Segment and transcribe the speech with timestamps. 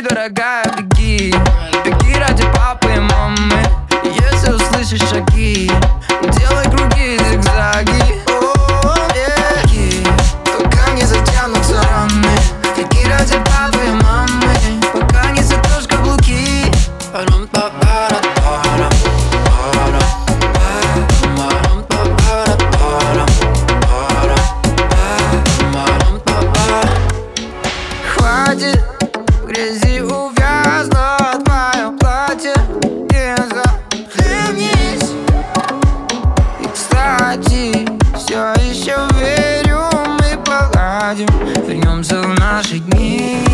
[0.00, 1.34] Дорогая, беги.
[1.84, 3.64] Беги ради папы и мамы.
[4.04, 5.68] Если услышишь шаги
[6.22, 8.22] Делай круги, зигзаги.
[8.28, 10.06] О, беги,
[10.44, 12.30] пока не затянутся раны.
[12.76, 14.54] Беги ради папы и мамы.
[14.92, 16.70] Пока не затрешь каблуки.
[28.14, 28.97] Хватит
[29.58, 32.54] грязи увязнуть мое платье
[33.10, 35.10] Не захлебнись.
[36.60, 39.80] И, кстати, все еще верю
[40.20, 41.28] Мы поладим,
[41.66, 43.47] вернемся в наши дни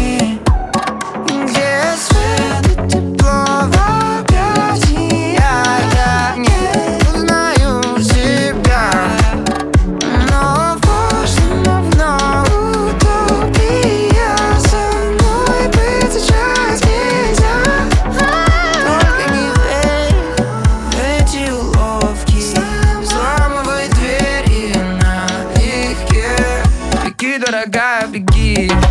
[27.55, 28.84] Беги, дорогая, беги Беги